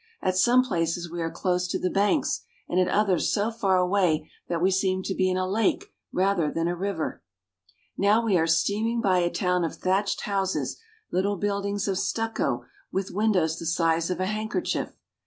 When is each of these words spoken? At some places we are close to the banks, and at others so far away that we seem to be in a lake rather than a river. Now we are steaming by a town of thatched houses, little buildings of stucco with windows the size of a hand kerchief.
At 0.19 0.35
some 0.35 0.63
places 0.63 1.11
we 1.11 1.21
are 1.21 1.29
close 1.29 1.67
to 1.67 1.77
the 1.77 1.91
banks, 1.91 2.41
and 2.67 2.79
at 2.79 2.87
others 2.87 3.31
so 3.31 3.51
far 3.51 3.77
away 3.77 4.31
that 4.49 4.59
we 4.59 4.71
seem 4.71 5.03
to 5.03 5.13
be 5.13 5.29
in 5.29 5.37
a 5.37 5.47
lake 5.47 5.93
rather 6.11 6.49
than 6.49 6.67
a 6.67 6.75
river. 6.75 7.21
Now 7.99 8.25
we 8.25 8.35
are 8.35 8.47
steaming 8.47 8.99
by 8.99 9.19
a 9.19 9.29
town 9.29 9.63
of 9.63 9.75
thatched 9.75 10.21
houses, 10.21 10.79
little 11.11 11.35
buildings 11.37 11.87
of 11.87 11.99
stucco 11.99 12.65
with 12.91 13.11
windows 13.11 13.59
the 13.59 13.67
size 13.67 14.09
of 14.09 14.19
a 14.19 14.25
hand 14.25 14.49
kerchief. 14.49 14.89